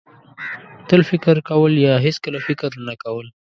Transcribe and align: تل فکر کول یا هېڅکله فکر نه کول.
تل 0.87 1.01
فکر 1.09 1.35
کول 1.49 1.73
یا 1.85 1.93
هېڅکله 2.05 2.39
فکر 2.47 2.69
نه 2.87 2.93
کول. 3.03 3.27